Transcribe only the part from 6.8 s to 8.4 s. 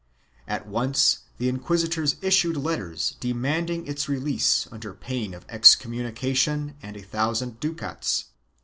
and a thousand ducats.